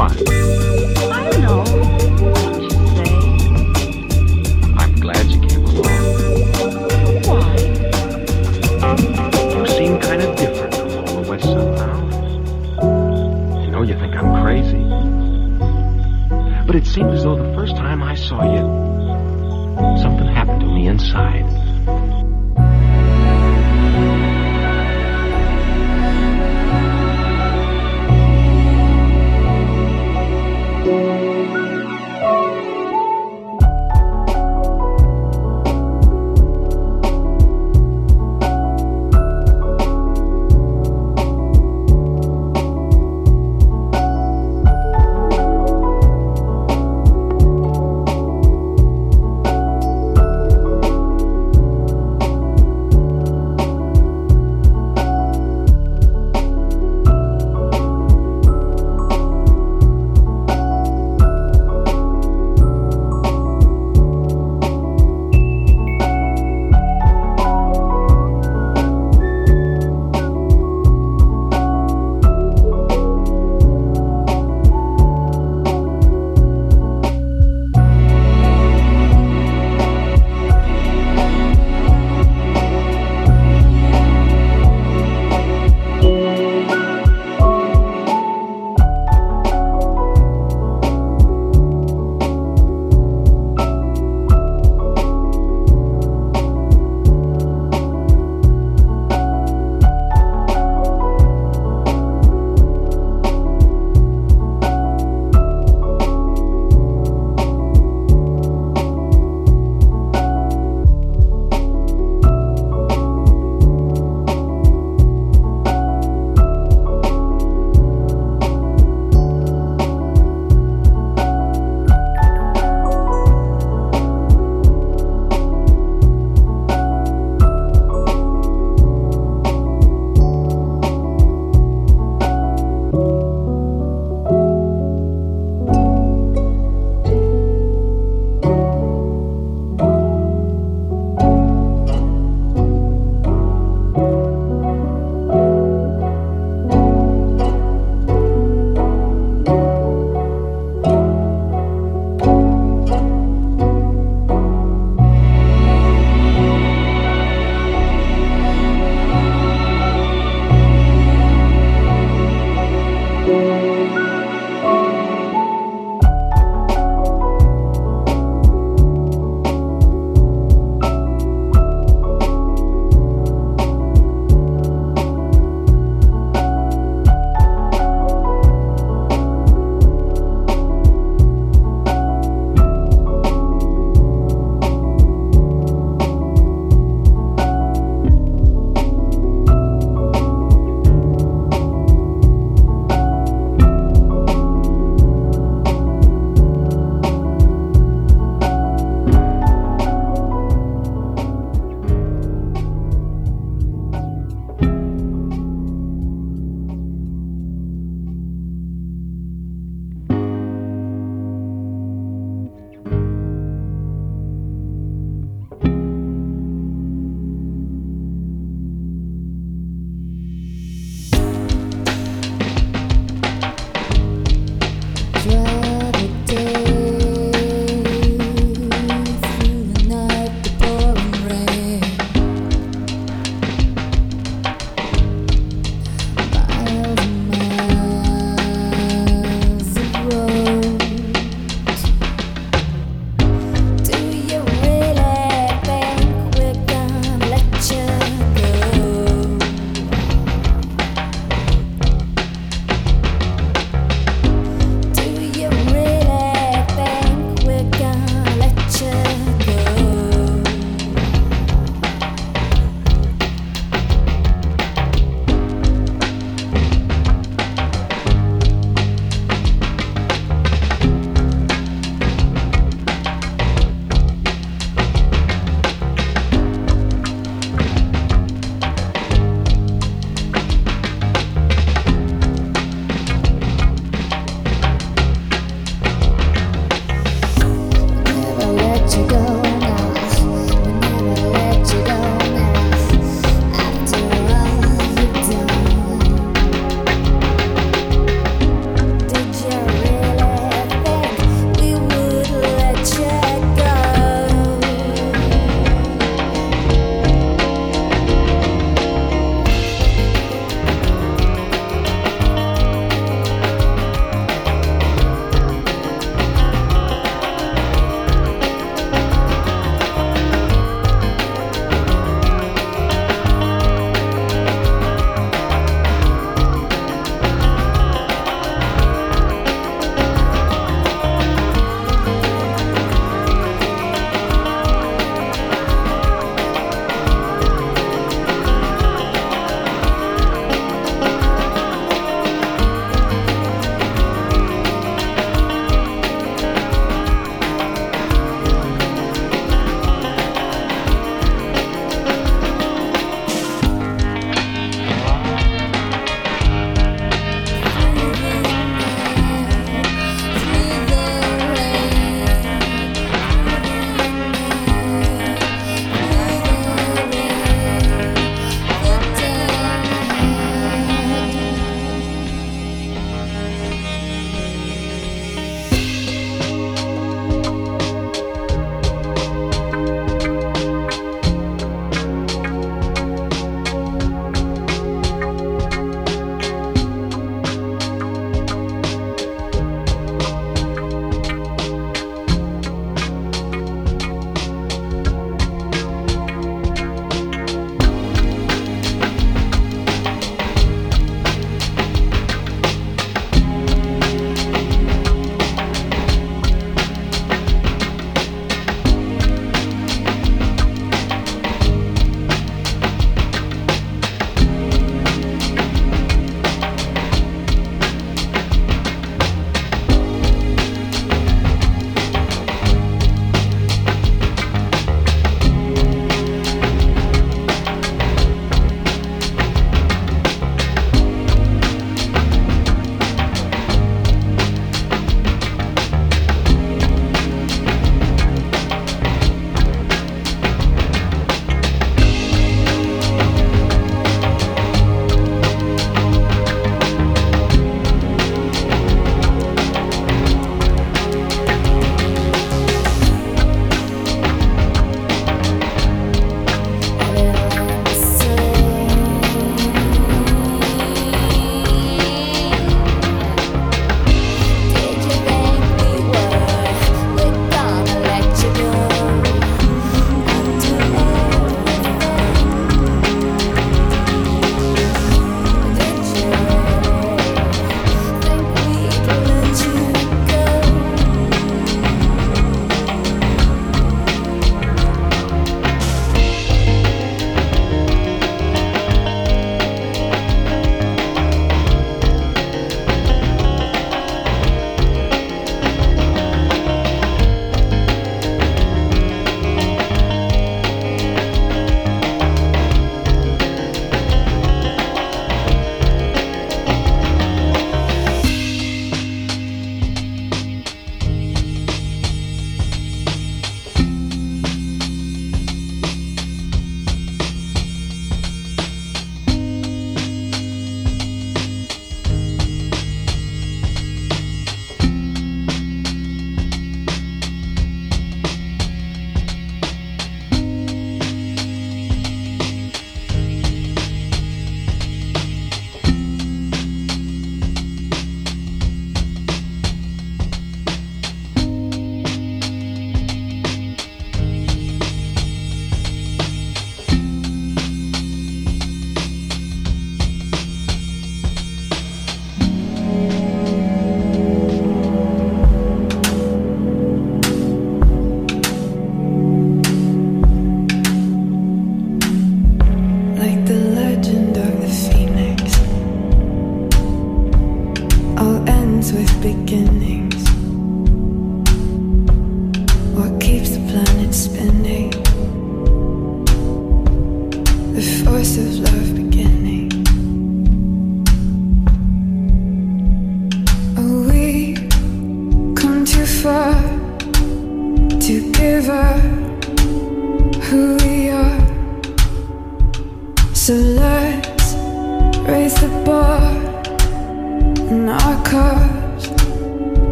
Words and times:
one. 0.00 0.29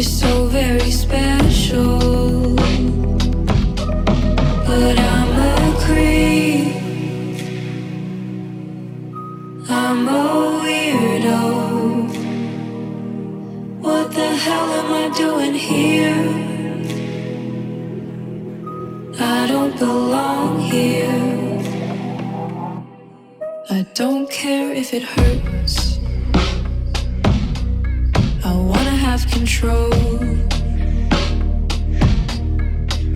You're 0.00 0.08
so 0.08 0.46
very 0.46 0.90
special. 0.90 1.98
But 4.66 4.98
I'm 4.98 5.32
a 5.50 5.76
creep. 5.84 6.72
I'm 9.68 10.08
a 10.08 10.24
weirdo. 10.62 11.42
What 13.82 14.06
the 14.14 14.28
hell 14.44 14.70
am 14.80 14.90
I 15.02 15.06
doing 15.18 15.52
here? 15.52 16.24
I 19.20 19.46
don't 19.48 19.78
belong 19.78 20.60
here. 20.60 21.60
I 23.68 23.86
don't 23.92 24.30
care 24.30 24.72
if 24.72 24.94
it 24.94 25.02
hurts. 25.02 25.79
Control. 29.50 29.92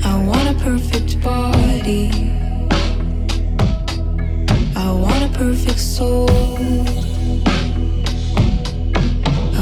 I 0.05 0.25
want 0.27 0.49
a 0.49 0.55
perfect 0.65 1.23
body. 1.23 2.11
I 4.75 4.91
want 4.91 5.23
a 5.23 5.39
perfect 5.39 5.79
soul. 5.79 6.29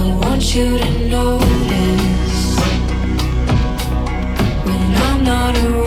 I 0.00 0.18
want 0.22 0.54
you 0.54 0.78
to 0.78 1.08
notice 1.08 2.56
when 4.64 4.94
I'm 5.06 5.24
not 5.24 5.56
around. 5.58 5.81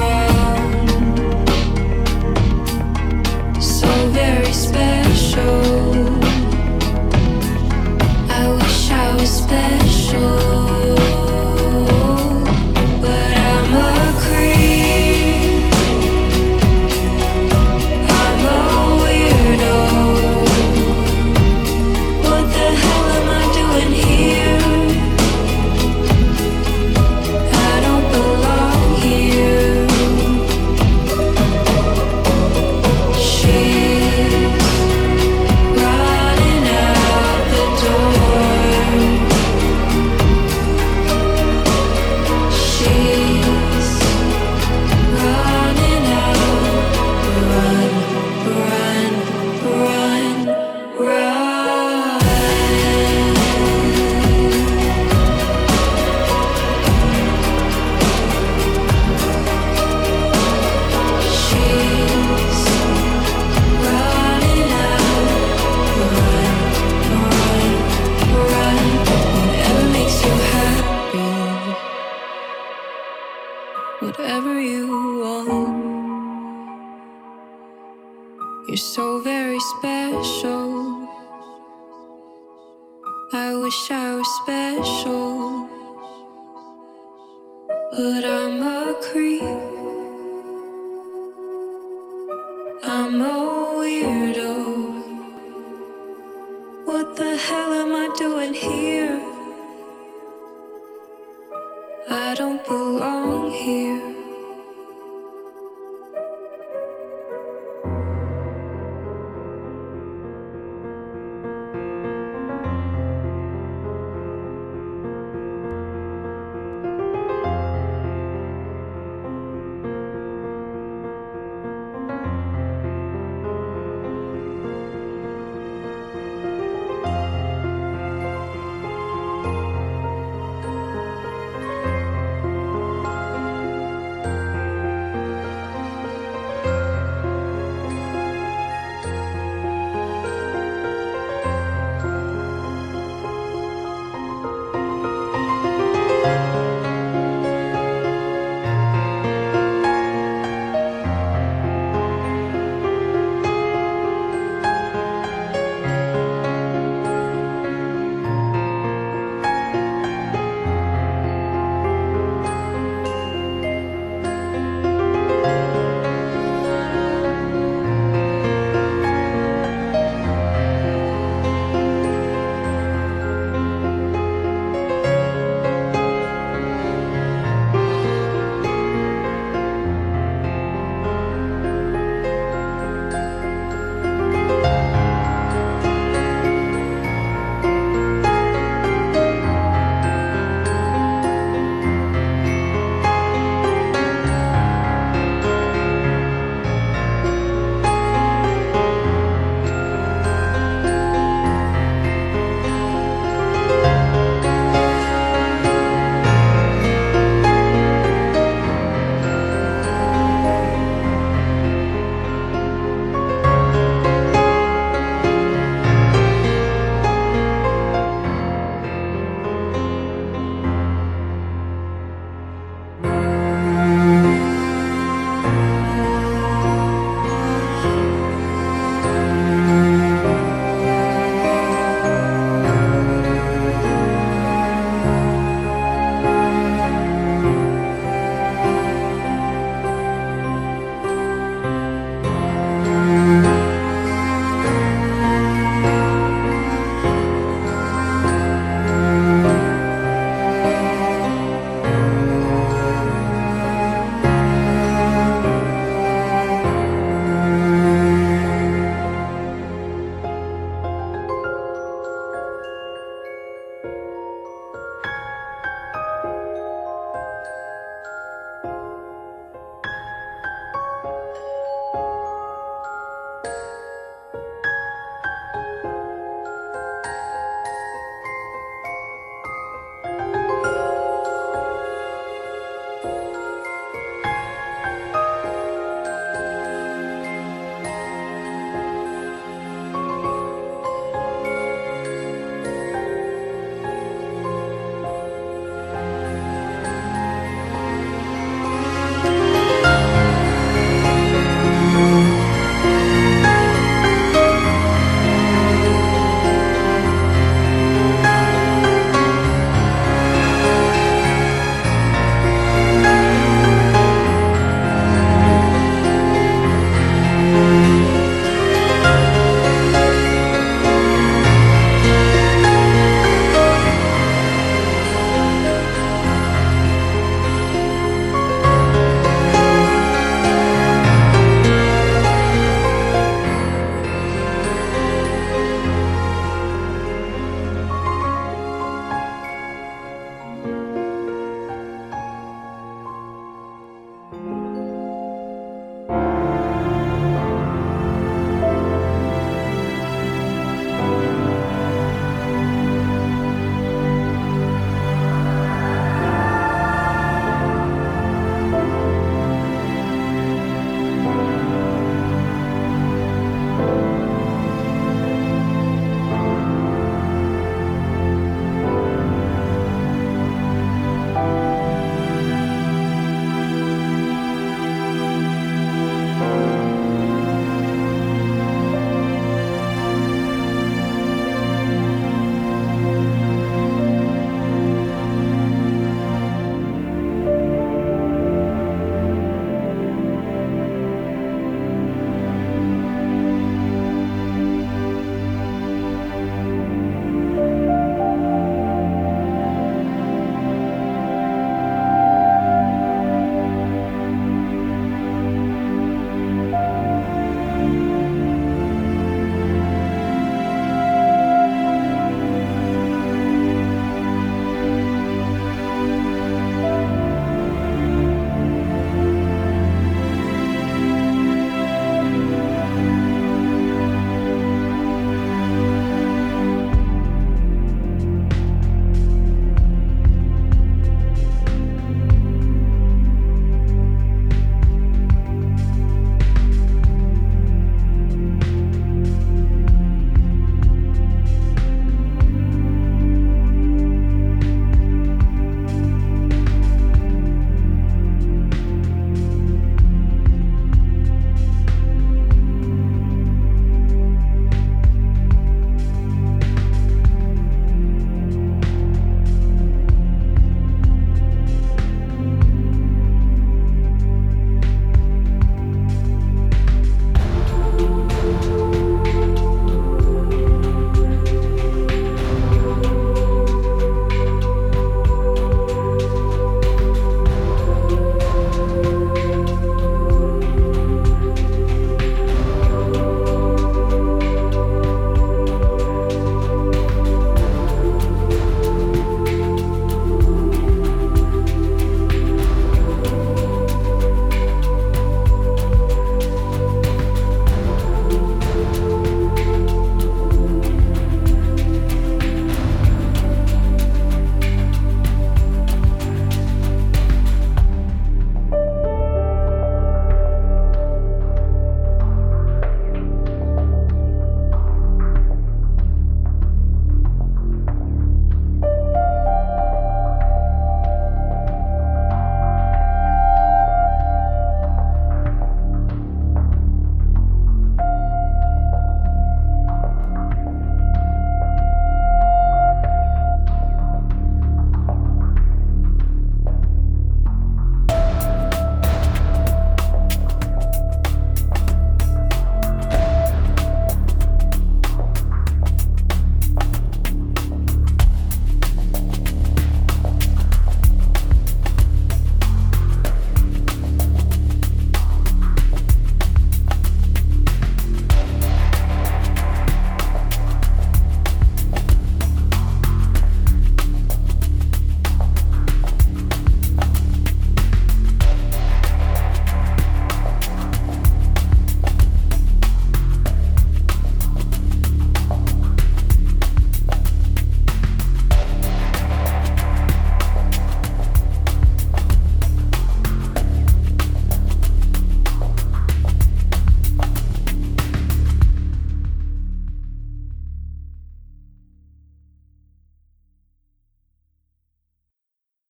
But 87.67 88.25
I'm 88.25 88.61
a 88.61 88.95
creep. 89.01 89.64